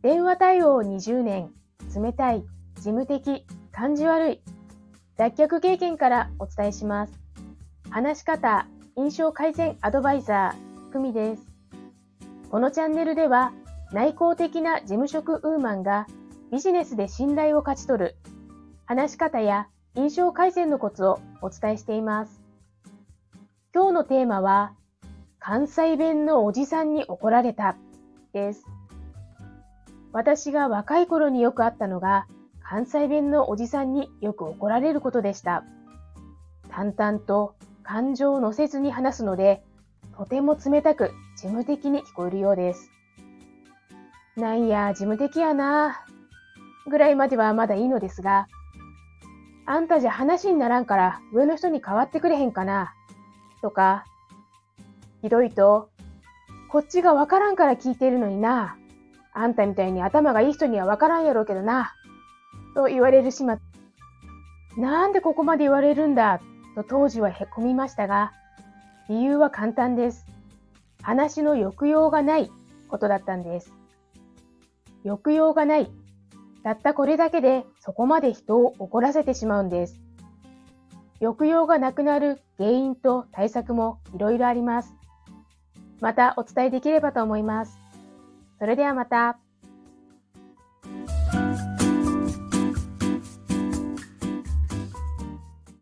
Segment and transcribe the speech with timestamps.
[0.00, 1.50] 電話対応20年、
[1.92, 2.44] 冷たい、
[2.76, 4.42] 事務的、感じ悪い、
[5.16, 7.12] 脱却経験からお伝えします。
[7.90, 11.48] 話し方、印象改善アドバイザー、久美です。
[12.48, 13.52] このチャンネルでは、
[13.92, 16.06] 内向的な事務職ウーマンが
[16.52, 18.16] ビジネスで信頼を勝ち取る、
[18.86, 22.40] 話し方や印象改善のコツをお伝えしています。
[23.74, 24.74] 今日のテーマは、
[25.40, 27.76] 関西弁のおじさんに怒られた
[28.32, 28.77] です。
[30.12, 32.26] 私が若い頃によくあったのが、
[32.62, 35.64] 関西弁のおじさんによく怒られることでした。
[36.70, 39.62] 淡々と感情を乗せずに話すので、
[40.16, 42.90] とても冷たく事務的に聞こえるようです。
[44.36, 46.04] なんや、事務的やな
[46.88, 48.46] ぐらいまではまだいいのですが、
[49.66, 52.94] あんたじゃ話にならんから上の人に代わってくれへんかな
[53.60, 54.06] とか、
[55.20, 55.90] ひどいと、
[56.70, 58.77] こっちがわからんから聞いてるのにな。
[59.40, 61.94] あんたみたいに頭がいい人にはわからんやろうけどな。
[62.74, 63.58] と言われる始末。
[64.76, 66.40] なんでここまで言われるんだ
[66.74, 68.32] と当時はへこみましたが、
[69.08, 70.26] 理由は簡単です。
[71.02, 72.50] 話の抑揚がない
[72.88, 73.72] ことだったんです。
[75.04, 75.90] 抑揚がない。
[76.64, 80.00] たったこれだけでそこまで人を怒らせてしまうんです。
[81.20, 84.94] 抑揚がなくなる原因と対策もいろいろあります。
[86.00, 87.78] またお伝えできればと思います。
[88.58, 89.38] それではまた。